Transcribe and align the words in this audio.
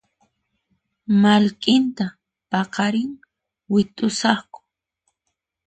Mallkitan 1.21 2.11
paqarin 2.49 3.11
wit'usaqku 3.71 4.59